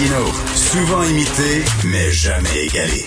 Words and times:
Martino, 0.00 0.24
souvent 0.54 1.02
imité, 1.02 1.60
mais 1.84 2.10
jamais 2.10 2.64
égalé. 2.64 3.04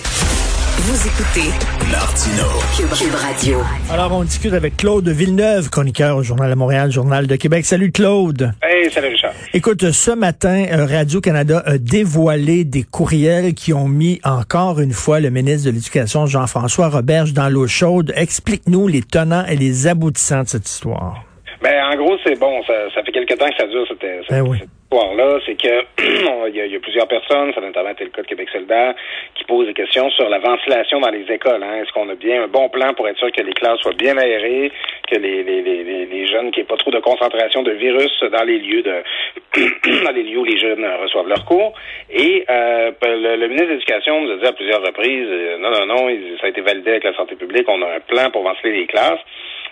Vous 0.78 1.08
écoutez 1.08 1.50
Martino. 1.90 2.44
Cube, 2.76 3.14
Radio. 3.14 3.58
Alors, 3.90 4.12
on 4.12 4.22
discute 4.22 4.52
avec 4.52 4.76
Claude 4.76 5.08
Villeneuve, 5.08 5.70
chroniqueur 5.70 6.16
au 6.16 6.22
Journal 6.22 6.50
de 6.50 6.54
Montréal, 6.54 6.92
Journal 6.92 7.26
de 7.26 7.34
Québec. 7.34 7.64
Salut 7.64 7.90
Claude. 7.90 8.52
Hey, 8.62 8.88
salut 8.92 9.08
Richard. 9.08 9.32
Écoute, 9.54 9.90
ce 9.90 10.12
matin, 10.12 10.66
euh, 10.70 10.86
Radio-Canada 10.86 11.64
a 11.66 11.78
dévoilé 11.78 12.62
des 12.62 12.84
courriels 12.84 13.54
qui 13.54 13.72
ont 13.72 13.88
mis 13.88 14.20
encore 14.22 14.78
une 14.78 14.92
fois 14.92 15.18
le 15.18 15.30
ministre 15.30 15.66
de 15.68 15.74
l'Éducation, 15.74 16.26
Jean-François 16.26 16.90
Roberge, 16.90 17.32
dans 17.32 17.48
l'eau 17.48 17.66
chaude. 17.66 18.12
Explique-nous 18.14 18.86
les 18.86 19.02
tenants 19.02 19.44
et 19.46 19.56
les 19.56 19.88
aboutissants 19.88 20.44
de 20.44 20.48
cette 20.48 20.68
histoire. 20.68 21.24
Ben, 21.60 21.74
en 21.92 21.96
gros, 21.96 22.16
c'est 22.22 22.38
bon. 22.38 22.62
Ça, 22.68 22.74
ça 22.94 23.02
fait 23.02 23.10
quelque 23.10 23.34
temps 23.34 23.48
que 23.48 23.56
ça 23.58 23.66
dure, 23.66 23.84
cette, 23.88 23.98
cette, 24.00 24.30
Ben 24.30 24.42
oui. 24.42 24.58
cette 24.60 24.68
histoire-là. 24.94 25.38
C'est 25.46 25.60
que 25.60 25.84
il 26.48 26.56
y, 26.56 26.60
a, 26.60 26.66
il 26.66 26.72
y 26.72 26.76
a 26.76 26.80
plusieurs 26.80 27.08
personnes, 27.08 27.52
ça 27.52 27.60
a 27.60 27.64
notamment 27.64 27.90
été 27.90 28.04
le 28.04 28.10
cas 28.10 28.22
de 28.22 28.26
Québec 28.26 28.48
solidaire, 28.52 28.94
qui 29.34 29.44
posent 29.44 29.66
des 29.66 29.74
questions 29.74 30.08
sur 30.10 30.28
la 30.28 30.38
ventilation 30.38 31.00
dans 31.00 31.10
les 31.10 31.30
écoles. 31.30 31.62
Hein. 31.62 31.82
Est-ce 31.82 31.92
qu'on 31.92 32.08
a 32.08 32.14
bien 32.14 32.44
un 32.44 32.48
bon 32.48 32.68
plan 32.68 32.94
pour 32.94 33.08
être 33.08 33.18
sûr 33.18 33.30
que 33.32 33.42
les 33.42 33.52
classes 33.52 33.80
soient 33.80 33.92
bien 33.92 34.16
aérées, 34.16 34.70
que 35.10 35.16
les, 35.16 35.42
les, 35.42 35.62
les, 35.62 36.06
les, 36.06 36.26
jeunes, 36.26 36.50
qu'il 36.50 36.62
n'y 36.62 36.66
ait 36.66 36.68
pas 36.68 36.76
trop 36.76 36.90
de 36.90 37.00
concentration 37.00 37.62
de 37.62 37.72
virus 37.72 38.12
dans 38.32 38.44
les 38.44 38.58
lieux 38.58 38.82
de 38.82 39.02
dans 40.04 40.12
les 40.12 40.22
lieux 40.22 40.38
où 40.38 40.44
les 40.44 40.58
jeunes 40.58 40.86
reçoivent 41.02 41.28
leurs 41.28 41.44
cours? 41.44 41.74
Et 42.10 42.44
euh, 42.48 42.92
le, 43.02 43.46
ministre 43.48 43.66
de 43.66 43.72
l'Éducation 43.72 44.20
nous 44.20 44.32
a 44.32 44.36
dit 44.36 44.46
à 44.46 44.52
plusieurs 44.52 44.82
reprises, 44.82 45.28
euh, 45.28 45.58
non, 45.58 45.70
non, 45.70 45.86
non, 45.86 46.08
ça 46.40 46.46
a 46.46 46.50
été 46.50 46.60
validé 46.60 46.90
avec 46.90 47.04
la 47.04 47.14
santé 47.14 47.36
publique, 47.36 47.68
on 47.68 47.82
a 47.82 47.96
un 47.96 48.00
plan 48.00 48.30
pour 48.30 48.42
ventiler 48.42 48.80
les 48.80 48.86
classes. 48.86 49.20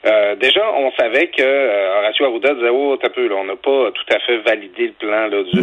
Euh, 0.04 0.34
déjà, 0.36 0.62
on 0.74 0.90
savait 0.92 1.28
que 1.28 1.42
euh, 1.42 1.98
Horacio 1.98 2.26
Arruda 2.26 2.54
disait 2.54 2.70
oh 2.70 2.96
t'as 3.00 3.10
peu, 3.10 3.28
là, 3.28 3.36
on 3.38 3.44
n'a 3.44 3.56
pas 3.56 3.90
tout 3.92 4.14
à 4.14 4.18
fait 4.20 4.38
validé 4.38 4.86
le 4.88 4.92
plan 4.92 5.26
là, 5.28 5.42
du 5.44 5.60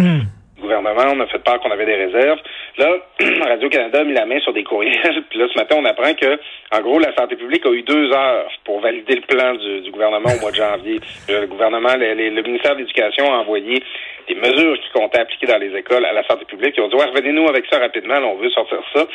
gouvernement, 0.62 1.04
on 1.14 1.20
a 1.22 1.28
fait 1.28 1.40
peur 1.44 1.60
qu'on 1.62 1.72
avait 1.72 1.86
des 1.86 1.96
réserves. 1.96 2.40
Là, 2.78 2.88
Radio-Canada 3.48 4.00
a 4.02 4.04
mis 4.04 4.14
la 4.14 4.26
main 4.26 4.40
sur 4.42 4.52
des 4.54 4.64
courriels, 4.64 5.24
puis 5.30 5.40
là, 5.40 5.48
ce 5.54 5.58
matin, 5.58 5.76
on 5.80 5.86
apprend 5.86 6.14
que, 6.14 6.38
en 6.72 6.82
gros, 6.82 7.00
la 7.00 7.14
santé 7.16 7.36
publique 7.38 7.66
a 7.66 7.70
eu 7.72 7.82
deux 7.84 8.12
heures 8.14 8.50
pour 8.66 8.82
valider 8.82 9.16
le 9.16 9.22
plan 9.22 9.54
du, 9.56 9.82
du 9.82 9.92
gouvernement 9.92 10.30
au 10.38 10.42
mois 10.42 10.52
de 10.52 10.56
janvier. 10.58 11.00
Le 11.30 11.46
gouvernement, 11.48 11.96
le, 11.98 12.14
le- 12.14 12.30
le 12.30 12.42
ministère 12.44 12.76
de 12.76 12.80
l'Éducation 12.82 13.34
a 13.34 13.38
envoyé 13.38 13.82
des 14.28 14.36
mesures 14.36 14.76
qui 14.80 14.90
comptaient 14.94 15.20
appliquer 15.20 15.48
dans 15.48 15.58
les 15.58 15.76
écoles 15.76 16.06
à 16.06 16.14
la 16.14 16.26
santé 16.28 16.46
publique. 16.46 16.74
Ils 16.78 16.82
ont 16.82 16.90
dit, 16.90 16.96
ouais, 16.96 17.06
revenez-nous 17.06 17.48
avec 17.48 17.66
ça 17.72 17.80
rapidement, 17.80 18.20
là, 18.20 18.28
on 18.28 18.38
veut 18.38 18.50
sortir 18.50 18.80
ça. 18.94 19.06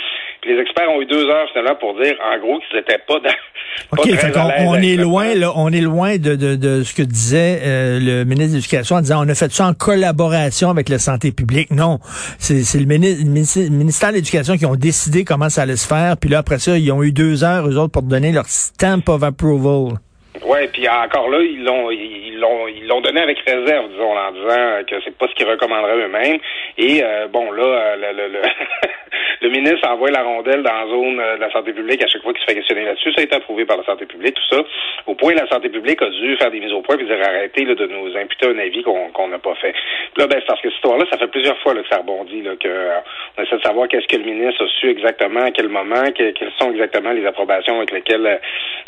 Puis 0.41 0.55
les 0.55 0.61
experts 0.61 0.91
ont 0.91 1.01
eu 1.01 1.07
deux 1.07 1.29
heures, 1.29 1.49
finalement, 1.51 1.77
pour 1.77 1.95
dire, 2.01 2.15
en 2.23 2.39
gros, 2.39 2.59
qu'ils 2.61 2.79
n'étaient 2.79 2.99
pas 3.07 3.21
dans... 3.21 3.31
pas 3.97 4.03
OK, 4.03 4.17
très 4.17 4.37
à 4.37 4.47
on, 4.67 4.77
est 4.77 4.97
loin, 4.97 5.35
là, 5.35 5.53
on 5.57 5.73
est 5.73 5.81
loin 5.81 6.17
de, 6.17 6.35
de, 6.35 6.57
de 6.57 6.83
ce 6.83 6.95
que 6.95 7.03
disait 7.03 7.61
euh, 7.65 7.99
le 8.01 8.25
ministre 8.25 8.53
de 8.53 8.57
l'Éducation 8.57 8.97
en 8.97 9.01
disant 9.01 9.25
on 9.25 9.29
a 9.29 9.35
fait 9.35 9.53
ça 9.53 9.67
en 9.67 9.75
collaboration 9.75 10.71
avec 10.71 10.89
la 10.89 10.99
santé 10.99 11.33
publique. 11.33 11.71
Non, 11.71 11.99
c'est 12.39 12.63
c'est 12.63 12.79
le, 12.79 12.85
le 12.85 13.71
ministère 13.71 14.11
de 14.11 14.17
l'Éducation 14.17 14.57
qui 14.57 14.67
ont 14.67 14.77
décidé 14.77 15.25
comment 15.25 15.49
ça 15.49 15.63
allait 15.63 15.77
se 15.77 15.87
faire. 15.87 16.17
Puis 16.17 16.31
là, 16.31 16.39
après 16.39 16.59
ça, 16.59 16.77
ils 16.79 16.93
ont 16.93 17.03
eu 17.03 17.13
deux 17.13 17.45
heures, 17.45 17.69
eux 17.69 17.77
autres, 17.79 17.93
pour 17.93 18.03
donner 18.03 18.33
leur 18.33 18.47
stamp 18.47 19.09
of 19.09 19.23
approval. 19.23 19.99
Ouais, 20.43 20.67
puis 20.69 20.89
encore 20.89 21.29
là, 21.31 21.39
ils 21.41 21.63
l'ont 21.65 21.91
ils 21.93 22.39
l'ont 22.41 22.67
ils 22.67 22.87
l'ont 22.89 23.01
donné 23.01 23.21
avec 23.21 23.39
réserve, 23.47 23.89
disons, 23.91 24.17
en 24.19 24.33
disant 24.33 24.83
que 24.87 24.97
c'est 25.05 25.17
pas 25.17 25.29
ce 25.29 25.35
qu'ils 25.35 25.47
recommanderaient 25.49 25.97
eux-mêmes. 26.07 26.39
Et 26.77 27.03
euh, 27.05 27.29
bon 27.29 27.53
là, 27.53 27.63
euh, 27.63 27.97
le, 27.97 28.17
le, 28.23 28.29
le, 28.33 28.41
le 29.43 29.49
ministre 29.51 29.89
envoie 29.89 30.11
la 30.11 30.23
rondelle 30.25 30.63
dans 30.65 30.73
la 30.73 30.87
zone 30.89 31.21
euh, 31.21 31.37
de 31.37 31.41
la 31.41 31.53
santé 31.53 31.73
publique 31.73 32.03
à 32.03 32.09
chaque 32.09 32.23
fois 32.23 32.33
qu'il 32.33 32.41
se 32.43 32.47
fait 32.47 32.57
questionner 32.57 32.85
là-dessus. 32.85 33.13
Ça 33.13 33.21
a 33.21 33.25
été 33.25 33.37
approuvé 33.37 33.65
par 33.65 33.77
la 33.77 33.85
santé 33.85 34.07
publique, 34.07 34.35
tout 34.35 34.57
ça. 34.57 34.63
Au 35.07 35.15
point, 35.15 35.35
la 35.35 35.47
santé 35.49 35.69
publique 35.69 36.03
a 36.03 36.11
dû 36.11 36.37
faire 36.37 36.51
des 36.51 36.59
mises 36.61 36.73
au 36.73 36.83
point 36.83 36.99
et 36.99 37.05
dire 37.05 37.17
arrêtez 37.23 37.65
de 37.65 37.87
nous 37.87 38.17
imputer 38.17 38.49
un 38.49 38.59
avis 38.59 38.83
qu'on 38.83 39.29
n'a 39.29 39.39
pas 39.39 39.55
fait. 39.55 39.73
Là, 40.17 40.27
ben, 40.27 40.39
c'est 40.41 40.47
parce 40.47 40.61
que 40.61 40.69
cette 40.69 40.77
histoire-là, 40.77 41.05
ça 41.11 41.17
fait 41.19 41.29
plusieurs 41.29 41.59
fois 41.61 41.75
là, 41.75 41.83
que 41.83 41.89
ça 41.89 41.99
rebondit, 41.99 42.43
là, 42.43 42.57
que 42.61 42.69
euh, 42.69 42.99
on 43.39 43.43
essaie 43.45 43.57
de 43.57 43.63
savoir 43.63 43.87
qu'est-ce 43.87 44.09
que 44.09 44.17
le 44.21 44.25
ministre 44.25 44.65
a 44.65 44.69
su 44.81 44.91
exactement, 44.91 45.43
à 45.45 45.53
quel 45.53 45.69
moment, 45.69 46.05
que- 46.11 46.33
quelles 46.33 46.53
sont 46.59 46.73
exactement 46.73 47.13
les 47.13 47.25
approbations 47.25 47.77
avec 47.77 47.93
lesquelles 47.93 48.41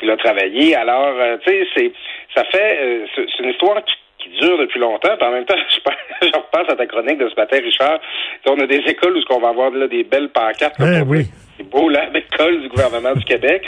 il 0.02 0.10
a 0.10 0.16
travaillé. 0.16 0.74
Alors, 0.74 1.14
tu 1.44 1.50
sais, 1.50 1.66
c'est 1.74 1.92
ça 2.34 2.44
fait 2.44 2.78
euh, 2.80 3.06
c'est 3.16 3.42
une 3.44 3.50
histoire 3.50 3.82
qui 3.84 3.94
qui 4.18 4.30
dure 4.40 4.58
depuis 4.58 4.80
longtemps. 4.80 5.14
Puis 5.18 5.28
en 5.28 5.30
même 5.30 5.44
temps, 5.44 5.54
je, 5.74 5.80
pense- 5.80 5.94
je 6.22 6.26
repense 6.28 6.72
à 6.72 6.76
ta 6.76 6.86
chronique 6.86 7.18
de 7.18 7.28
ce 7.28 7.34
matin, 7.36 7.58
Richard. 7.62 8.00
On 8.46 8.58
a 8.58 8.66
des 8.66 8.82
écoles 8.86 9.16
où 9.16 9.20
ce 9.20 9.26
qu'on 9.26 9.40
va 9.40 9.48
avoir 9.50 9.70
là, 9.70 9.86
des 9.88 10.04
belles 10.04 10.30
pancartes. 10.30 10.74
Eh 10.80 11.02
oui. 11.06 11.26
des 11.58 11.64
beaux 11.64 11.88
labs 11.88 12.12
d'école 12.12 12.60
du 12.62 12.68
gouvernement 12.68 13.12
du 13.12 13.24
Québec. 13.24 13.62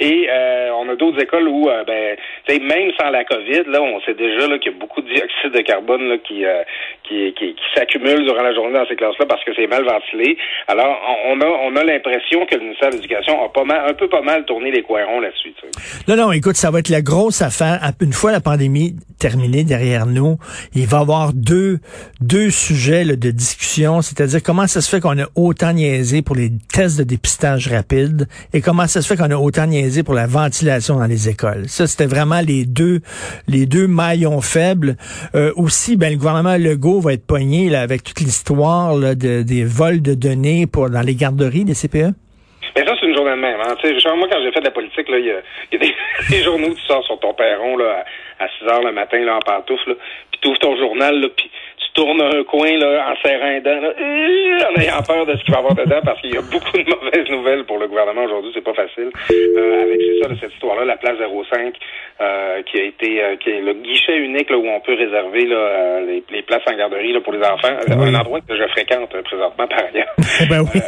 Et 0.00 0.26
euh, 0.30 0.70
on 0.76 0.88
a 0.88 0.96
d'autres 0.96 1.22
écoles 1.22 1.46
où, 1.46 1.68
euh, 1.68 1.84
ben, 1.84 2.16
même 2.48 2.90
sans 2.98 3.10
la 3.10 3.22
COVID, 3.24 3.64
là, 3.68 3.82
on 3.82 4.00
sait 4.00 4.14
déjà 4.14 4.46
qu'il 4.58 4.72
y 4.72 4.74
a 4.74 4.78
beaucoup 4.78 5.02
de 5.02 5.08
dioxyde 5.08 5.52
de 5.52 5.60
carbone 5.60 6.08
là, 6.08 6.16
qui, 6.26 6.46
euh, 6.46 6.62
qui, 7.04 7.34
qui, 7.34 7.54
qui 7.54 7.64
s'accumule 7.74 8.24
durant 8.24 8.42
la 8.42 8.54
journée 8.54 8.72
dans 8.72 8.86
ces 8.86 8.96
classes-là 8.96 9.26
parce 9.26 9.44
que 9.44 9.52
c'est 9.54 9.66
mal 9.66 9.84
ventilé. 9.84 10.38
Alors, 10.68 10.96
on 11.26 11.38
a, 11.42 11.46
on 11.46 11.76
a 11.76 11.84
l'impression 11.84 12.46
que 12.46 12.54
le 12.54 12.62
ministère 12.62 12.88
de 12.88 12.94
l'Éducation 12.94 13.44
a 13.44 13.50
pas 13.50 13.64
mal, 13.64 13.90
un 13.90 13.92
peu 13.92 14.08
pas 14.08 14.22
mal 14.22 14.46
tourné 14.46 14.70
les 14.70 14.82
coins 14.82 15.04
ronds 15.04 15.20
là-dessus. 15.20 15.52
Non, 16.08 16.16
non, 16.16 16.32
écoute, 16.32 16.56
ça 16.56 16.70
va 16.70 16.78
être 16.78 16.88
la 16.88 17.02
grosse 17.02 17.42
affaire. 17.42 17.78
Une 18.00 18.14
fois 18.14 18.32
la 18.32 18.40
pandémie 18.40 18.94
terminée 19.18 19.64
derrière 19.64 20.06
nous, 20.06 20.38
il 20.74 20.86
va 20.86 20.98
y 20.98 21.00
avoir 21.02 21.32
deux, 21.34 21.78
deux 22.22 22.48
sujets 22.48 23.04
là, 23.04 23.16
de 23.16 23.30
discussion, 23.30 24.00
c'est-à-dire 24.00 24.42
comment 24.42 24.66
ça 24.66 24.80
se 24.80 24.88
fait 24.88 25.00
qu'on 25.00 25.18
a 25.18 25.26
autant 25.34 25.74
niaisé 25.74 26.22
pour 26.22 26.36
les 26.36 26.50
tests 26.72 26.98
de 26.98 27.04
dépistage 27.04 27.68
rapide 27.68 28.28
et 28.54 28.62
comment 28.62 28.86
ça 28.86 29.02
se 29.02 29.08
fait 29.08 29.20
qu'on 29.20 29.30
a 29.30 29.36
autant 29.36 29.66
niaisé 29.66 29.89
pour 30.04 30.14
la 30.14 30.26
ventilation 30.26 30.96
dans 30.96 31.06
les 31.06 31.28
écoles. 31.28 31.68
Ça, 31.68 31.86
c'était 31.86 32.06
vraiment 32.06 32.40
les 32.40 32.64
deux, 32.64 33.00
les 33.48 33.66
deux 33.66 33.86
maillons 33.86 34.40
faibles. 34.40 34.96
Euh, 35.34 35.52
aussi, 35.56 35.96
ben, 35.96 36.10
le 36.10 36.16
gouvernement 36.16 36.56
Legault 36.56 37.00
va 37.00 37.12
être 37.12 37.26
pogné 37.26 37.68
là, 37.68 37.80
avec 37.80 38.02
toute 38.02 38.20
l'histoire 38.20 38.96
de, 38.96 39.42
des 39.42 39.64
vols 39.64 40.02
de 40.02 40.14
données 40.14 40.66
pour 40.66 40.90
dans 40.90 41.02
les 41.02 41.14
garderies 41.14 41.64
des 41.64 41.74
CPE. 41.74 42.14
Mais 42.76 42.86
ça, 42.86 42.94
c'est 43.00 43.06
une 43.06 43.14
journée 43.14 43.32
de 43.32 43.36
même. 43.36 43.60
Hein. 43.60 43.74
Moi, 44.16 44.28
quand 44.30 44.38
j'ai 44.42 44.52
fait 44.52 44.60
de 44.60 44.64
la 44.64 44.70
politique, 44.70 45.06
il 45.08 45.26
y 45.26 45.76
a, 45.76 45.78
des, 45.78 46.42
journaux 46.44 46.72
tu 46.74 46.82
sors 46.86 47.04
sur 47.04 47.18
ton 47.18 47.34
perron 47.34 47.76
là, 47.76 48.04
à, 48.38 48.44
à 48.44 48.48
6 48.58 48.64
heures 48.66 48.82
le 48.82 48.92
matin 48.92 49.18
là, 49.24 49.36
en 49.36 49.40
pantoufle, 49.40 49.96
puis 50.30 50.40
tu 50.40 50.48
ouvres 50.48 50.58
ton 50.58 50.76
journal, 50.76 51.28
puis 51.36 51.50
tu 52.00 52.06
tournes 52.06 52.22
un 52.22 52.42
coin 52.44 52.70
là, 52.78 53.10
en 53.12 53.16
serrant 53.26 53.60
là, 53.64 53.70
euh, 54.00 54.58
en 54.74 54.80
ayant 54.80 55.02
peur 55.06 55.26
de 55.26 55.36
ce 55.36 55.44
qu'il 55.44 55.52
va 55.52 55.60
y 55.60 55.62
avoir 55.64 55.74
dedans, 55.74 56.00
parce 56.04 56.20
qu'il 56.20 56.32
y 56.34 56.38
a 56.38 56.40
beaucoup 56.42 56.76
de 56.78 56.90
mauvaises 57.04 57.28
nouvelles 57.30 57.64
pour 57.64 57.78
le 57.78 57.88
gouvernement 57.88 58.24
aujourd'hui. 58.24 58.50
C'est 58.54 58.64
pas 58.64 58.74
facile. 58.74 59.10
Euh, 59.30 59.82
avec 59.82 60.00
c'est 60.00 60.22
ça, 60.22 60.34
cette 60.40 60.52
histoire-là, 60.54 60.84
la 60.84 60.96
place 60.96 61.16
05, 61.18 61.74
euh, 62.20 62.62
qui 62.62 62.80
a 62.80 62.84
été 62.84 63.22
euh, 63.22 63.36
qui 63.36 63.50
est 63.50 63.60
le 63.60 63.74
guichet 63.74 64.16
unique 64.16 64.48
là, 64.50 64.56
où 64.58 64.66
on 64.68 64.80
peut 64.80 64.94
réserver 64.94 65.44
là, 65.46 66.00
les, 66.00 66.22
les 66.30 66.42
places 66.42 66.62
en 66.70 66.76
garderie 66.76 67.12
là, 67.12 67.20
pour 67.20 67.32
les 67.32 67.42
enfants. 67.42 67.74
Oui. 67.88 67.94
Un 68.08 68.14
endroit 68.14 68.40
que 68.40 68.56
je 68.56 68.66
fréquente 68.68 69.10
présentement 69.22 69.66
par 69.66 69.78
ailleurs. 69.84 70.14
ben 70.48 70.64
oui. 70.72 70.80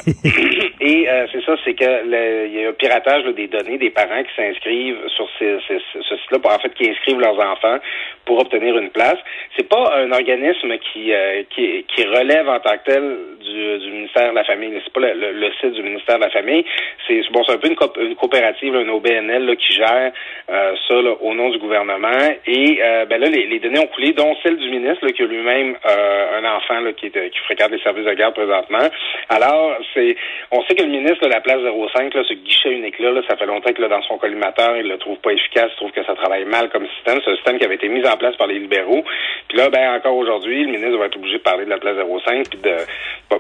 Et 0.80 1.06
c'est 1.32 1.44
ça, 1.44 1.54
c'est 1.64 1.74
que 1.74 2.46
il 2.46 2.54
y 2.60 2.64
a 2.64 2.68
un 2.68 2.72
piratage 2.72 3.24
là, 3.24 3.32
des 3.32 3.48
données 3.48 3.78
des 3.78 3.90
parents 3.90 4.22
qui 4.22 4.34
s'inscrivent 4.34 4.98
sur 5.16 5.28
ces, 5.38 5.56
ces- 5.68 5.80
ce 6.00 6.16
site-là, 6.16 6.38
pour- 6.38 6.52
en 6.52 6.58
fait, 6.58 6.72
qui 6.74 6.88
inscrivent 6.90 7.20
leurs 7.20 7.38
enfants 7.38 7.78
pour 8.24 8.38
obtenir 8.40 8.76
une 8.78 8.90
place. 8.90 9.18
C'est 9.56 9.68
pas 9.68 9.94
un 9.96 10.10
organisme 10.12 10.76
qui, 10.78 11.12
euh, 11.12 11.42
qui 11.50 11.84
qui 11.94 12.04
relève 12.04 12.48
en 12.48 12.60
tant 12.60 12.76
que 12.78 12.84
tel 12.84 13.16
du, 13.42 13.78
du 13.80 13.90
ministère 13.90 14.30
de 14.30 14.34
la 14.36 14.44
Famille. 14.44 14.72
C'est 14.84 14.92
pas 14.92 15.00
le, 15.00 15.32
le- 15.32 15.52
site 15.60 15.72
du 15.72 15.82
ministère 15.82 16.16
de 16.18 16.24
la 16.24 16.30
Famille. 16.30 16.64
C'est 17.06 17.20
bon, 17.32 17.42
c'est 17.44 17.52
un 17.52 17.58
peu 17.58 17.68
une, 17.68 17.76
coop- 17.76 17.98
une 18.00 18.14
coopérative, 18.14 18.74
là, 18.74 18.80
une 18.80 18.90
OBNL 18.90 19.44
là, 19.46 19.56
qui 19.56 19.72
gère 19.74 20.12
euh, 20.50 20.74
ça 20.88 20.94
là, 21.02 21.14
au 21.20 21.34
nom 21.34 21.50
du 21.50 21.58
gouvernement. 21.58 22.18
Et 22.46 22.78
euh, 22.82 23.04
ben 23.06 23.20
là, 23.20 23.28
les, 23.28 23.46
les 23.46 23.58
données 23.58 23.80
ont 23.80 23.86
coulé, 23.88 24.12
dont 24.12 24.34
celle 24.42 24.56
du 24.56 24.70
ministre 24.70 25.04
là, 25.04 25.12
qui 25.12 25.22
a 25.22 25.26
lui-même 25.26 25.76
euh, 25.88 26.38
un 26.40 26.44
enfant 26.56 26.80
là, 26.80 26.92
qui, 26.92 27.06
est, 27.06 27.30
qui 27.30 27.38
fréquente 27.40 27.70
les 27.72 27.80
services 27.82 28.04
de 28.06 28.14
garde 28.14 28.34
présentement. 28.34 28.88
Alors, 29.28 29.76
c'est 29.94 30.16
on 30.50 30.62
sait 30.64 30.74
que 30.74 30.82
le 30.82 30.88
ministre 30.88 31.20
de 31.26 31.28
la 31.32 31.40
place 31.40 31.58
05, 31.94 32.14
là, 32.14 32.22
ce 32.26 32.34
guichet 32.34 32.70
unique-là, 32.72 33.20
ça 33.28 33.36
fait 33.36 33.46
longtemps 33.46 33.72
que 33.72 33.82
là, 33.82 33.88
dans 33.88 34.02
son 34.02 34.18
collimateur, 34.18 34.76
il 34.76 34.88
le 34.88 34.98
trouve 34.98 35.18
pas 35.18 35.32
efficace, 35.32 35.70
il 35.72 35.76
trouve 35.76 35.92
que 35.92 36.04
ça 36.04 36.14
travaille 36.14 36.44
mal 36.44 36.68
comme 36.70 36.86
système. 36.96 37.20
C'est 37.24 37.30
un 37.30 37.34
système 37.36 37.58
qui 37.58 37.64
avait 37.64 37.74
été 37.76 37.88
mis 37.88 38.04
place 38.16 38.36
par 38.36 38.46
les 38.46 38.58
libéraux. 38.58 39.04
Puis 39.48 39.58
là, 39.58 39.68
ben 39.70 39.94
encore 39.96 40.16
aujourd'hui, 40.16 40.64
le 40.64 40.72
ministre 40.72 40.98
va 40.98 41.06
être 41.06 41.16
obligé 41.16 41.38
de 41.38 41.42
parler 41.42 41.64
de 41.64 41.70
la 41.70 41.78
place 41.78 41.96
05, 41.96 42.48
puis 42.48 42.58
de 42.58 42.76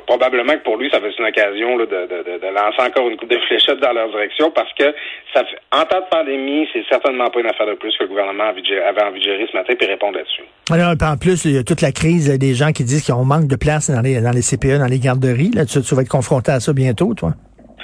probablement 0.06 0.54
que 0.54 0.64
pour 0.64 0.76
lui, 0.76 0.90
ça 0.90 0.98
va 0.98 1.08
être 1.08 1.18
une 1.18 1.26
occasion 1.26 1.76
là, 1.76 1.86
de, 1.86 2.00
de, 2.06 2.38
de, 2.38 2.46
lancer 2.46 2.82
encore 2.82 3.08
une 3.08 3.16
coupe 3.16 3.30
de 3.30 3.38
fléchettes 3.48 3.80
dans 3.80 3.92
leur 3.92 4.10
direction 4.10 4.50
parce 4.50 4.72
que 4.74 4.84
ça 5.32 5.44
fait, 5.44 5.58
en 5.72 5.84
temps 5.84 6.00
de 6.00 6.08
pandémie, 6.10 6.68
c'est 6.72 6.84
certainement 6.88 7.28
pas 7.28 7.40
une 7.40 7.46
affaire 7.46 7.66
de 7.66 7.74
plus 7.74 7.96
que 7.96 8.04
le 8.04 8.08
gouvernement 8.08 8.44
avait 8.44 9.02
envie 9.02 9.20
de 9.20 9.24
gérer 9.24 9.46
ce 9.50 9.56
matin 9.56 9.74
puis 9.78 9.86
répondre 9.86 10.16
là-dessus. 10.16 10.42
Alors, 10.70 10.94
en 11.02 11.16
plus, 11.16 11.44
il 11.44 11.52
y 11.52 11.58
a 11.58 11.64
toute 11.64 11.80
la 11.80 11.92
crise 11.92 12.38
des 12.38 12.54
gens 12.54 12.72
qui 12.72 12.84
disent 12.84 13.06
qu'on 13.06 13.24
manque 13.24 13.48
de 13.48 13.56
place 13.56 13.90
dans 13.90 14.00
les, 14.00 14.20
dans 14.20 14.32
les 14.32 14.42
CPE, 14.42 14.78
dans 14.78 14.90
les 14.90 14.98
garderies. 14.98 15.50
Là, 15.54 15.64
tu 15.64 15.78
vas 15.80 16.02
être 16.02 16.08
confronté 16.08 16.52
à 16.52 16.60
ça 16.60 16.72
bientôt, 16.72 17.14
toi? 17.14 17.32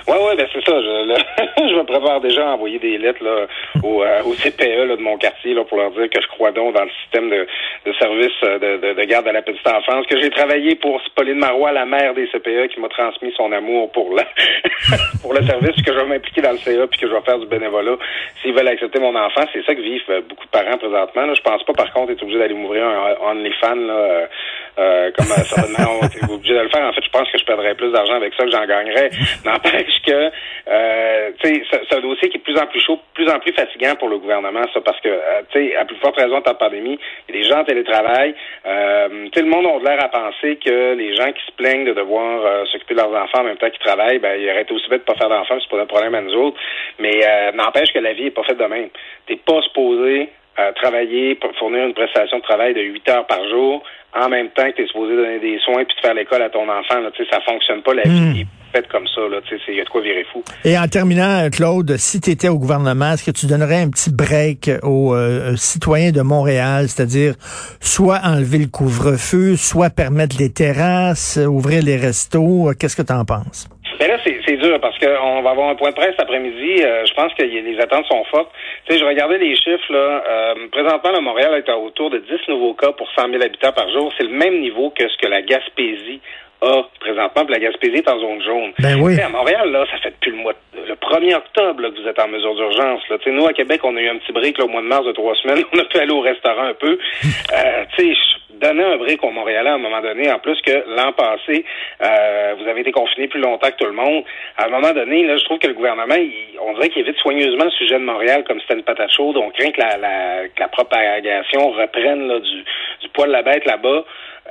Oui, 0.06 0.16
oui, 0.20 0.36
ben 0.36 0.46
c'est 0.52 0.64
ça. 0.64 0.80
Je, 0.80 1.22
je 1.68 1.74
me 1.74 1.84
prépare 1.84 2.20
déjà 2.20 2.50
à 2.50 2.54
envoyer 2.54 2.78
des 2.78 2.98
lettres 2.98 3.22
là, 3.24 3.46
au, 3.82 4.02
euh, 4.02 4.22
au 4.24 4.34
CPE 4.34 4.86
là, 4.86 4.96
de 4.96 5.02
mon 5.02 5.16
quartier 5.18 5.54
là, 5.54 5.64
pour 5.64 5.78
leur 5.78 5.90
dire 5.90 6.08
que 6.10 6.20
je 6.20 6.26
crois 6.28 6.52
donc 6.52 6.74
dans 6.74 6.84
le 6.84 6.90
système 7.02 7.28
de, 7.30 7.46
de 7.86 7.92
service 7.94 8.32
euh, 8.44 8.58
de, 8.58 8.76
de, 8.86 8.92
de, 8.94 9.04
garde 9.04 9.26
à 9.28 9.32
la 9.32 9.42
petite 9.42 9.66
enfance, 9.66 10.06
que 10.06 10.20
j'ai 10.20 10.30
travaillé 10.30 10.74
pour 10.76 11.00
Pauline 11.14 11.38
Marois, 11.38 11.72
la 11.72 11.84
mère 11.86 12.14
des 12.14 12.26
CPE, 12.28 12.68
qui 12.72 12.80
m'a 12.80 12.88
transmis 12.88 13.32
son 13.36 13.52
amour 13.52 13.90
pour 13.92 14.14
la 14.14 14.24
pour 15.22 15.34
le 15.34 15.44
service, 15.44 15.82
que 15.82 15.92
je 15.92 15.98
vais 15.98 16.06
m'impliquer 16.06 16.42
dans 16.42 16.52
le 16.52 16.58
CA 16.58 16.86
puis 16.86 17.00
que 17.00 17.08
je 17.08 17.12
vais 17.12 17.20
faire 17.22 17.38
du 17.38 17.46
bénévolat 17.46 17.96
s'ils 18.40 18.54
veulent 18.54 18.68
accepter 18.68 18.98
mon 19.00 19.14
enfant. 19.14 19.42
C'est 19.52 19.64
ça 19.64 19.74
que 19.74 19.80
vivent 19.80 20.02
euh, 20.10 20.20
beaucoup 20.28 20.44
de 20.44 20.50
parents 20.50 20.78
présentement. 20.78 21.26
Là. 21.26 21.34
Je 21.34 21.42
pense 21.42 21.62
pas, 21.64 21.72
par 21.72 21.92
contre, 21.92 22.12
être 22.12 22.22
obligé 22.22 22.38
d'aller 22.38 22.54
m'ouvrir 22.54 22.84
un 22.86 23.16
OnlyFans 23.30 23.74
là, 23.74 24.28
euh, 24.78 25.10
comme 25.16 25.26
certainement 25.26 25.98
on 26.00 26.06
est 26.06 26.32
obligé 26.32 26.54
de 26.54 26.60
le 26.60 26.68
faire. 26.68 26.86
En 26.86 26.92
fait, 26.92 27.04
je 27.04 27.10
pense 27.10 27.30
que 27.30 27.38
je 27.38 27.44
perdrais 27.44 27.74
plus 27.74 27.92
d'argent 27.92 28.14
avec 28.14 28.32
ça 28.34 28.44
que 28.44 28.50
j'en 28.50 28.66
gagnerais. 28.66 29.10
N'empêche 29.44 30.02
que 30.06 30.30
euh, 30.68 31.17
c'est 31.70 31.96
un 31.96 32.00
dossier 32.00 32.28
qui 32.28 32.36
est 32.36 32.40
de 32.40 32.44
plus 32.44 32.58
en 32.58 32.66
plus 32.66 32.80
chaud, 32.80 32.98
plus 33.14 33.28
en 33.28 33.38
plus 33.38 33.52
fatigant 33.52 33.94
pour 33.96 34.08
le 34.08 34.18
gouvernement, 34.18 34.62
ça, 34.72 34.80
parce 34.80 35.00
que, 35.00 35.08
euh, 35.08 35.42
tu 35.50 35.58
sais, 35.58 35.76
à 35.76 35.84
plus 35.84 35.96
forte 35.96 36.16
raison 36.16 36.40
de 36.40 36.44
la 36.46 36.54
pandémie, 36.54 36.98
il 37.28 37.34
y 37.34 37.38
a 37.38 37.42
des 37.42 37.48
gens 37.48 37.60
en 37.60 37.64
télétravail. 37.64 38.34
Euh, 38.66 39.08
tu 39.26 39.30
sais, 39.34 39.42
le 39.44 39.50
monde 39.50 39.66
a 39.66 39.90
l'air 39.90 40.04
à 40.04 40.08
penser 40.08 40.56
que 40.56 40.94
les 40.94 41.14
gens 41.16 41.30
qui 41.32 41.44
se 41.46 41.52
plaignent 41.52 41.84
de 41.84 41.92
devoir 41.92 42.44
euh, 42.44 42.64
s'occuper 42.66 42.94
de 42.94 43.00
leurs 43.00 43.14
enfants 43.14 43.40
en 43.40 43.44
même 43.44 43.56
temps 43.56 43.70
qu'ils 43.70 43.84
travaillent, 43.84 44.18
ben, 44.18 44.38
ils 44.40 44.50
auraient 44.50 44.70
aussi 44.70 44.88
bête 44.88 45.00
de 45.00 45.12
pas 45.12 45.14
faire 45.14 45.28
d'enfants, 45.28 45.58
c'est 45.60 45.70
pas 45.70 45.82
un 45.82 45.86
problème 45.86 46.14
à 46.14 46.20
nous 46.20 46.34
autres. 46.34 46.58
Mais 46.98 47.20
euh, 47.24 47.52
n'empêche 47.52 47.92
que 47.92 47.98
la 47.98 48.12
vie 48.12 48.26
est 48.26 48.30
pas 48.30 48.44
faite 48.44 48.58
de 48.58 48.64
même. 48.64 48.88
T'es 49.26 49.36
pas 49.36 49.60
supposé 49.62 50.30
travailler, 50.74 51.36
pour 51.36 51.54
fournir 51.54 51.86
une 51.86 51.94
prestation 51.94 52.38
de 52.38 52.42
travail 52.42 52.74
de 52.74 52.80
8 52.80 53.08
heures 53.10 53.26
par 53.28 53.48
jour, 53.48 53.80
en 54.12 54.28
même 54.28 54.48
temps 54.48 54.68
que 54.72 54.74
tu 54.74 54.82
es 54.82 54.86
supposé 54.88 55.14
donner 55.14 55.38
des 55.38 55.56
soins 55.60 55.84
puis 55.84 55.94
de 55.94 56.00
faire 56.00 56.14
l'école 56.14 56.42
à 56.42 56.50
ton 56.50 56.68
enfant. 56.68 56.98
Là, 56.98 57.10
ça 57.30 57.40
fonctionne 57.42 57.82
pas, 57.82 57.94
la 57.94 58.02
vie. 58.02 58.44
Hmm 58.68 58.78
fait 58.78 58.88
comme 58.88 59.06
ça. 59.06 59.20
Il 59.68 59.74
y 59.74 59.80
a 59.80 59.84
de 59.84 59.88
quoi 59.88 60.00
virer 60.00 60.24
fou. 60.32 60.42
Et 60.64 60.78
en 60.78 60.86
terminant, 60.86 61.48
Claude, 61.50 61.96
si 61.96 62.20
tu 62.20 62.30
étais 62.30 62.48
au 62.48 62.58
gouvernement, 62.58 63.12
est-ce 63.12 63.24
que 63.24 63.36
tu 63.36 63.46
donnerais 63.46 63.82
un 63.82 63.90
petit 63.90 64.10
break 64.10 64.70
aux 64.82 65.14
euh, 65.14 65.56
citoyens 65.56 66.12
de 66.12 66.22
Montréal, 66.22 66.86
c'est-à-dire 66.88 67.34
soit 67.80 68.20
enlever 68.24 68.58
le 68.58 68.70
couvre-feu, 68.70 69.56
soit 69.56 69.90
permettre 69.90 70.36
les 70.38 70.52
terrasses, 70.52 71.38
ouvrir 71.38 71.82
les 71.82 71.96
restos? 71.96 72.70
Qu'est-ce 72.78 72.96
que 72.96 73.02
tu 73.02 73.12
en 73.12 73.24
penses? 73.24 73.68
Ben 73.98 74.08
là, 74.08 74.18
c'est 74.22 74.56
dur 74.56 74.78
parce 74.80 74.96
qu'on 74.98 75.42
va 75.42 75.50
avoir 75.50 75.70
un 75.70 75.74
point 75.74 75.90
de 75.90 75.94
presse 75.94 76.14
après-midi. 76.18 76.82
Euh, 76.82 77.04
je 77.04 77.14
pense 77.14 77.32
que 77.34 77.42
les 77.42 77.80
attentes 77.80 78.06
sont 78.06 78.24
fortes. 78.30 78.50
Tu 78.86 78.92
sais, 78.92 79.00
je 79.00 79.04
regardais 79.04 79.38
les 79.38 79.56
chiffres. 79.56 79.92
là. 79.92 80.22
Euh, 80.28 80.54
présentement, 80.70 81.10
le 81.12 81.20
Montréal 81.20 81.54
est 81.54 81.68
à 81.68 81.76
autour 81.76 82.10
de 82.10 82.18
10 82.18 82.48
nouveaux 82.48 82.74
cas 82.74 82.92
pour 82.92 83.08
100 83.18 83.30
000 83.30 83.42
habitants 83.42 83.72
par 83.72 83.90
jour. 83.90 84.12
C'est 84.16 84.24
le 84.24 84.36
même 84.36 84.60
niveau 84.60 84.90
que 84.90 85.08
ce 85.08 85.16
que 85.18 85.26
la 85.26 85.42
Gaspésie 85.42 86.20
a 86.60 86.82
présentement, 87.00 87.44
puis 87.44 87.54
la 87.54 87.60
Gaspésie 87.60 87.96
est 87.96 88.08
en 88.08 88.18
zone 88.18 88.42
jaune. 88.42 88.72
Ben 88.78 89.00
oui. 89.00 89.20
à 89.20 89.28
Montréal, 89.28 89.70
là, 89.70 89.84
ça 89.90 89.98
fait 89.98 90.10
depuis 90.10 90.30
le 90.30 90.38
mois 90.38 90.54
le 90.88 90.94
1er 90.94 91.36
octobre 91.36 91.82
là, 91.82 91.90
que 91.90 92.00
vous 92.00 92.08
êtes 92.08 92.18
en 92.18 92.28
mesure 92.28 92.54
d'urgence. 92.54 93.02
Là. 93.10 93.16
nous, 93.26 93.46
à 93.46 93.52
Québec, 93.52 93.80
on 93.84 93.96
a 93.96 94.00
eu 94.00 94.08
un 94.08 94.16
petit 94.16 94.32
break 94.32 94.58
là, 94.58 94.64
au 94.64 94.68
mois 94.68 94.80
de 94.80 94.86
mars 94.86 95.04
de 95.04 95.12
trois 95.12 95.34
semaines. 95.36 95.62
On 95.72 95.78
a 95.78 95.84
pu 95.84 95.98
aller 95.98 96.12
au 96.12 96.20
restaurant 96.20 96.64
un 96.64 96.74
peu. 96.74 96.98
euh, 97.52 97.84
tu 97.96 98.14
sais, 98.14 98.20
donner 98.58 98.82
un 98.82 98.96
break 98.96 99.22
aux 99.22 99.30
Montréalais 99.30 99.70
à 99.70 99.74
un 99.74 99.78
moment 99.78 100.00
donné, 100.00 100.30
en 100.32 100.38
plus 100.38 100.60
que 100.62 100.72
l'an 100.96 101.12
passé, 101.12 101.64
euh, 102.02 102.54
vous 102.58 102.68
avez 102.68 102.80
été 102.80 102.90
confinés 102.90 103.28
plus 103.28 103.40
longtemps 103.40 103.68
que 103.68 103.76
tout 103.76 103.86
le 103.86 103.92
monde. 103.92 104.24
À 104.56 104.66
un 104.66 104.68
moment 104.68 104.92
donné, 104.92 105.24
là, 105.24 105.36
je 105.36 105.44
trouve 105.44 105.58
que 105.58 105.68
le 105.68 105.74
gouvernement, 105.74 106.16
on 106.60 106.74
dirait 106.74 106.88
qu'il 106.88 107.02
évite 107.02 107.18
soigneusement 107.18 107.64
le 107.64 107.70
sujet 107.70 107.98
de 107.98 108.04
Montréal 108.04 108.44
comme 108.46 108.60
c'était 108.60 108.74
une 108.74 108.82
patate 108.82 109.12
chaude. 109.12 109.36
On 109.36 109.50
craint 109.50 109.70
que 109.70 109.80
la, 109.80 109.96
la, 109.96 110.48
que 110.48 110.60
la 110.60 110.68
propagation 110.68 111.70
reprenne 111.70 112.26
là, 112.28 112.40
du, 112.40 112.64
du 113.02 113.08
poil 113.12 113.28
de 113.28 113.34
la 113.34 113.42
bête 113.42 113.64
là-bas. 113.64 114.04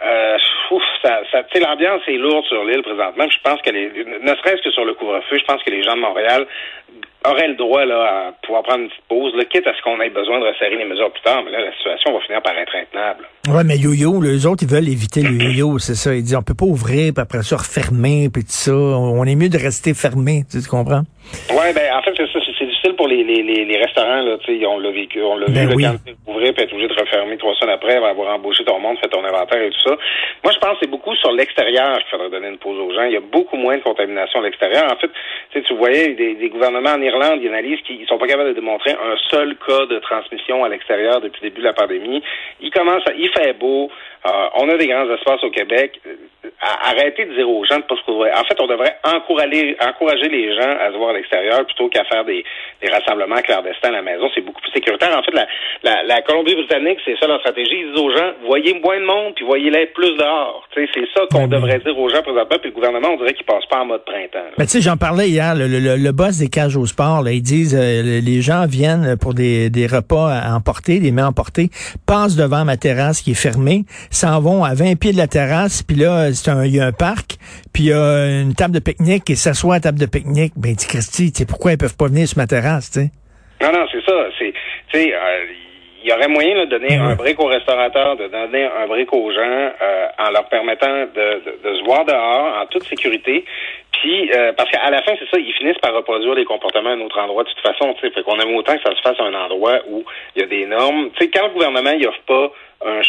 Euh, 0.04 0.38
ça, 1.04 1.22
ça 1.32 1.44
l'ambiance 1.60 2.02
est 2.08 2.18
lourde 2.18 2.46
sur 2.46 2.64
l'île 2.64 2.84
présentement. 2.84 3.26
Je 3.30 3.40
pense 3.44 3.62
que 3.62 3.70
les, 3.72 3.90
ne 4.22 4.36
serait-ce 4.36 4.62
que 4.62 4.72
sur 4.72 4.86
le 4.86 4.94
couvre-feu, 4.94 5.38
je 5.38 5.46
pense 5.46 5.64
que 5.64 5.72
les 5.72 5.84
gens 5.84 5.96
de 5.96 6.02
Montréal 6.02 6.46
auraient 7.26 7.48
le 7.48 7.56
droit 7.56 7.86
là, 7.86 8.28
à 8.28 8.32
pouvoir 8.44 8.64
prendre 8.64 8.84
une 8.84 8.90
petite 8.90 9.08
pause, 9.08 9.36
là, 9.36 9.46
quitte 9.46 9.68
à 9.68 9.74
ce 9.74 9.82
qu'on 9.82 10.00
ait 10.02 10.10
besoin 10.10 10.40
de 10.40 10.46
resserrer 10.46 10.76
les 10.76 10.86
mesures 10.86 11.12
plus 11.12 11.22
tard. 11.22 11.42
Mais 11.44 11.52
là, 11.52 11.62
la 11.62 11.72
situation 11.74 12.14
va 12.14 12.20
finir 12.22 12.42
par 12.42 12.58
être 12.58 12.76
intenable. 12.76 13.28
Ouais, 13.48 13.64
mais 13.64 13.78
yo-yo, 13.78 14.22
les 14.22 14.46
autres, 14.46 14.64
ils 14.64 14.70
veulent 14.70 14.90
éviter 14.90 15.22
le 15.22 15.32
yo-yo, 15.32 15.80
c'est 15.80 15.96
ça. 15.96 16.14
Ils 16.14 16.24
disent, 16.24 16.36
on 16.36 16.44
peut 16.44 16.54
pas 16.54 16.66
ouvrir, 16.66 17.14
puis 17.14 17.22
après 17.22 17.44
ça, 17.44 17.58
refermer, 17.58 18.30
puis 18.32 18.44
tout 18.44 18.52
ça. 18.52 18.74
On 18.74 19.24
est 19.24 19.36
mieux 19.36 19.50
de 19.50 19.58
rester 19.58 19.94
fermé, 19.94 20.44
tu 20.52 20.60
comprends? 20.68 21.04
Ouais, 21.52 21.74
ben, 21.74 21.94
en 21.94 22.02
fait, 22.02 22.14
c'est 22.16 22.28
ça. 22.28 22.40
C'est 22.58 22.66
difficile 22.66 22.96
pour 22.96 23.08
les, 23.08 23.24
les, 23.24 23.44
les, 23.44 23.78
restaurants, 23.78 24.24
là, 24.24 24.38
tu 24.40 24.60
sais, 24.60 24.66
on 24.66 24.80
l'a 24.80 24.92
vécu, 24.92 25.22
on 25.22 25.38
l'a 25.38 25.46
ben 25.48 25.70
vu, 25.70 25.76
oui. 25.76 25.84
quand 25.84 25.98
tu 26.06 26.16
ouvrir, 26.26 26.54
puis 26.54 26.64
être 26.64 26.74
obligé 26.74 26.88
de 26.88 27.00
refermer 27.00 27.38
trois 27.38 27.54
semaines 27.56 27.76
après, 27.76 27.96
avoir 27.96 28.34
embauché 28.34 28.64
ton 28.64 28.80
monde, 28.80 28.98
fait 29.00 29.10
ton 29.10 29.24
inventaire 29.24 29.62
et 29.62 29.70
tout 29.70 29.90
ça. 29.90 29.96
Moi, 30.44 30.54
je 30.54 30.60
pense 30.60 30.72
que 30.74 30.78
c'est 30.82 30.90
beaucoup 30.90 31.16
sur 31.16 31.32
l'extérieur 31.32 32.00
qu'il 32.00 32.10
faudrait 32.10 32.30
donner 32.30 32.50
une 32.50 32.58
pause 32.58 32.80
aux 32.80 32.94
gens. 32.94 33.04
Il 33.04 33.14
y 33.14 33.18
a 33.18 33.22
beaucoup 33.22 33.58
moins 33.58 33.78
de 33.78 33.84
contamination 33.84 34.40
à 34.40 34.44
l'extérieur. 34.44 34.86
En 34.92 34.98
fait, 34.98 35.12
tu 35.62 35.74
voyais 35.76 36.14
des, 36.14 36.36
des, 36.36 36.50
gouvernements 36.50 36.92
en 36.92 37.02
Irlande, 37.02 37.40
ils 37.42 37.50
analysent 37.50 37.82
qu'ils 37.82 38.08
sont 38.08 38.18
pas 38.18 38.28
capables 38.28 38.50
de 38.50 38.60
démontrer 38.60 38.92
un 38.92 39.16
seul 39.30 39.56
cas 39.66 39.86
de 39.86 40.00
transmission 40.00 40.64
à 40.64 40.70
l'extérieur 40.70 41.22
depuis 41.22 41.42
le 41.44 41.50
début 41.50 41.62
de 41.62 41.68
la 41.68 41.74
pandémie. 41.74 42.24
Il 42.62 42.72
commence 42.72 43.04
à, 43.08 43.14
beau, 43.60 43.90
euh, 44.26 44.50
on 44.56 44.70
a 44.70 44.78
des 44.78 44.88
grands 44.88 45.10
espaces 45.10 45.44
au 45.44 45.50
Québec. 45.50 46.00
Arrêtez 46.60 47.26
de 47.26 47.34
dire 47.34 47.50
aux 47.50 47.64
gens 47.66 47.78
de 47.78 47.84
pas 47.84 47.96
se 47.96 48.04
couvrir. 48.04 48.34
En 48.36 48.44
fait, 48.44 48.60
on 48.60 48.68
devrait 48.68 48.98
encourager, 49.04 49.78
encourager 49.80 50.30
les 50.30 50.56
gens 50.56 50.78
à 50.80 50.92
se 50.92 50.98
voir 50.98 51.12
à 51.12 51.14
l'extérieur 51.14 51.66
plutôt 51.66 51.90
qu'à 51.90 52.04
faire 52.06 52.26
des, 52.26 52.44
des 52.82 52.90
rassemblements 52.90 53.42
clandestins 53.42 53.90
à 53.90 53.92
la 53.92 54.02
maison. 54.02 54.30
C'est 54.34 54.42
beaucoup 54.42 54.62
plus 54.62 54.72
sécuritaire. 54.72 55.18
En 55.18 55.24
fait, 55.24 55.34
la, 55.34 55.48
la, 55.84 56.04
la 56.04 56.22
Colombie-Britannique, 56.22 57.00
c'est 57.06 57.18
ça 57.20 57.28
leur 57.28 57.40
stratégie. 57.40 57.82
Ils 57.82 57.92
disent 57.92 58.02
aux 58.02 58.12
gens, 58.12 58.32
voyez 58.46 58.80
moins 58.80 59.00
de 59.00 59.06
monde, 59.06 59.34
puis 59.36 59.46
voyez-les 59.46 59.88
plus 59.88 60.16
dehors. 60.18 60.68
C'est 60.74 60.88
ça 61.16 61.24
qu'on 61.32 61.48
devrait 61.48 61.80
dire 61.80 61.98
aux 61.98 62.10
gens 62.10 62.22
présentement, 62.22 62.58
puis 62.62 62.70
le 62.70 62.76
gouvernement, 62.76 63.10
on 63.14 63.18
dirait 63.18 63.34
qu'il 63.34 63.46
passe 63.46 63.66
pas 63.66 63.82
en 63.82 63.86
mode 63.86 64.06
printemps. 64.06 64.48
Mais 64.58 64.66
tu 64.66 64.74
sais, 64.74 64.82
j'en 64.82 64.98
parlais 64.98 65.30
hier, 65.30 65.56
le, 65.56 65.68
le, 65.68 65.96
le, 65.96 66.12
boss 66.12 66.38
des 66.38 66.50
cages 66.50 66.78
au 66.78 66.86
sport, 66.86 67.24
là, 67.24 67.32
ils 67.32 67.42
disent, 67.42 67.76
euh, 67.76 68.22
les 68.22 68.42
gens 68.42 68.66
viennent 68.68 69.18
pour 69.18 69.34
des, 69.34 69.70
des 69.70 69.88
repas 69.88 70.32
à 70.32 70.56
emporter, 70.56 71.00
des 71.00 71.12
mets 71.12 71.24
emportés, 71.24 71.70
passent 72.06 72.36
devant 72.36 72.66
ma 72.66 72.78
terrasse 72.78 73.22
qui 73.22 73.32
est 73.32 73.42
fermée, 73.42 73.84
s'en 74.12 74.40
vont 74.40 74.64
à 74.64 74.74
20 74.74 75.00
pieds 75.00 75.14
de 75.14 75.18
la 75.18 75.28
terrasse, 75.28 75.84
puis 75.84 75.98
là, 75.98 76.30
il 76.30 76.76
y 76.76 76.80
a 76.80 76.86
un 76.86 76.92
parc, 76.92 77.38
puis 77.74 77.84
il 77.84 77.90
y 77.90 77.94
a 77.94 78.42
une 78.42 78.54
table 78.54 78.74
de 78.74 78.80
pique-nique, 78.80 79.30
et 79.30 79.36
s'assoit 79.36 79.76
à 79.76 79.78
la 79.78 79.82
table 79.82 80.00
de 80.00 80.06
pique-nique. 80.06 80.54
Ben, 80.56 80.74
dit 80.74 80.88
Christy, 80.88 81.32
tu 81.32 81.40
sais, 81.40 81.46
pourquoi 81.46 81.74
ils 81.74 81.78
peuvent 81.78 81.98
pas 81.98 82.08
venir 82.08 82.28
sur 82.28 82.38
ma 82.38 82.48
terrasse, 82.48 82.67
tu 82.76 82.82
sais? 82.82 83.12
Non, 83.62 83.72
non, 83.72 83.86
c'est 83.92 84.04
ça. 84.06 84.28
C'est, 84.38 84.54
tu 84.92 85.00
sais, 85.00 85.14
euh, 85.14 85.46
il 86.04 86.10
y 86.10 86.14
aurait 86.14 86.28
moyen 86.28 86.66
de 86.66 86.66
donner 86.66 86.96
un 86.96 87.16
break 87.16 87.40
aux 87.40 87.48
restaurateurs, 87.48 88.16
de 88.16 88.28
donner 88.28 88.66
un 88.66 88.88
break 88.88 89.12
aux 89.14 89.32
gens 89.32 89.72
euh, 89.82 90.08
en 90.20 90.32
leur 90.32 90.48
permettant 90.48 91.06
de, 91.14 91.42
de, 91.64 91.78
se 91.78 91.84
voir 91.84 92.06
dehors 92.06 92.62
en 92.62 92.66
toute 92.68 92.84
sécurité. 92.84 93.46
Puis, 93.92 94.32
euh, 94.32 94.54
parce 94.54 94.70
qu'à 94.70 94.90
la 94.92 95.02
fin, 95.02 95.14
c'est 95.18 95.30
ça, 95.30 95.40
ils 95.40 95.54
finissent 95.54 95.80
par 95.80 95.94
reproduire 95.94 96.36
des 96.36 96.46
comportements 96.46 96.92
à 96.92 96.94
un 96.94 97.02
autre 97.02 97.20
endroit 97.20 97.44
de 97.44 97.50
toute 97.50 97.62
façon. 97.62 97.96
Fait 98.00 98.12
qu'on 98.24 98.40
aime 98.40 98.56
autant 98.56 98.78
que 98.78 98.84
ça 98.84 98.96
se 98.96 99.02
fasse 99.02 99.20
à 99.20 99.24
un 99.24 99.34
endroit 99.34 99.80
où 99.90 100.04
il 100.36 100.42
y 100.42 100.46
a 100.46 100.48
des 100.48 100.66
normes. 100.68 101.10
Tu 101.18 101.26
sais, 101.26 101.32
quand 101.32 101.48
le 101.48 101.54
gouvernement 101.54 101.92
il 101.92 102.08
offre 102.08 102.22
pas 102.28 102.52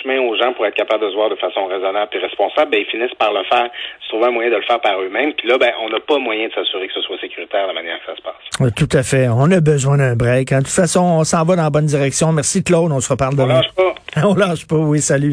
chemin 0.02 0.21
aux 0.21 0.37
gens 0.37 0.52
pour 0.52 0.67
être 0.67 0.75
capable 0.75 1.05
de 1.05 1.11
se 1.11 1.14
voir 1.14 1.31
de 1.31 1.37
façon 1.37 1.67
raisonnable 1.67 2.11
et 2.14 2.19
responsable, 2.19 2.71
ben, 2.71 2.81
ils 2.81 2.90
finissent 2.90 3.14
par 3.19 3.33
le 3.33 3.43
faire, 3.45 3.69
se 4.00 4.09
trouver 4.09 4.26
un 4.26 4.31
moyen 4.31 4.50
de 4.50 4.57
le 4.57 4.62
faire 4.62 4.81
par 4.81 5.00
eux-mêmes. 5.00 5.33
Puis 5.35 5.49
là, 5.49 5.59
ben, 5.59 5.73
on 5.83 5.88
n'a 5.90 6.00
pas 6.00 6.19
moyen 6.19 6.49
de 6.49 6.52
s'assurer 6.52 6.87
que 6.88 6.95
ce 6.95 7.02
soit 7.02 7.19
sécuritaire 7.21 7.62
de 7.62 7.69
la 7.69 7.75
manière 7.75 7.99
que 8.00 8.07
ça 8.07 8.17
se 8.17 8.23
passe. 8.23 8.75
tout 8.75 8.97
à 8.97 9.02
fait. 9.02 9.28
On 9.28 9.50
a 9.50 9.61
besoin 9.61 9.99
d'un 9.99 10.14
break. 10.14 10.50
De 10.50 10.59
toute 10.59 10.69
façon, 10.69 11.00
on 11.02 11.25
s'en 11.25 11.45
va 11.45 11.57
dans 11.57 11.62
la 11.62 11.71
bonne 11.71 11.87
direction. 11.87 12.33
Merci 12.33 12.62
Claude, 12.62 12.93
on 12.93 13.00
se 13.00 13.11
reparle 13.11 13.35
demain. 13.37 13.61
On 13.61 13.61
lâche 13.61 13.73
pas. 13.73 13.95
on 14.28 14.35
lâche 14.35 14.67
pas, 14.67 14.76
oui, 14.76 15.00
salut. 15.00 15.26